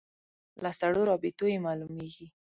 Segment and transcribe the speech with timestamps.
[0.63, 2.27] له سړو رابطو یې معلومېږي.